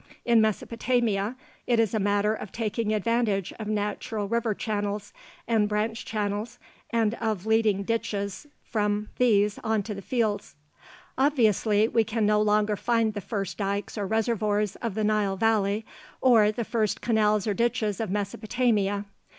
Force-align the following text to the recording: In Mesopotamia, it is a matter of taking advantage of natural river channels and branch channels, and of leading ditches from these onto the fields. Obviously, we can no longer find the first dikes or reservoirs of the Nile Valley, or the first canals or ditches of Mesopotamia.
In 0.25 0.41
Mesopotamia, 0.41 1.35
it 1.67 1.79
is 1.79 1.93
a 1.93 1.99
matter 1.99 2.33
of 2.33 2.51
taking 2.51 2.91
advantage 2.91 3.53
of 3.59 3.67
natural 3.67 4.27
river 4.27 4.55
channels 4.55 5.13
and 5.47 5.69
branch 5.69 6.05
channels, 6.05 6.57
and 6.89 7.13
of 7.21 7.45
leading 7.45 7.83
ditches 7.83 8.47
from 8.63 9.09
these 9.19 9.59
onto 9.63 9.93
the 9.93 10.01
fields. 10.01 10.55
Obviously, 11.19 11.87
we 11.87 12.03
can 12.03 12.25
no 12.25 12.41
longer 12.41 12.75
find 12.75 13.13
the 13.13 13.21
first 13.21 13.59
dikes 13.59 13.95
or 13.95 14.07
reservoirs 14.07 14.75
of 14.77 14.95
the 14.95 15.03
Nile 15.03 15.37
Valley, 15.37 15.85
or 16.19 16.51
the 16.51 16.65
first 16.65 17.01
canals 17.01 17.45
or 17.45 17.53
ditches 17.53 17.99
of 17.99 18.09
Mesopotamia. 18.09 19.05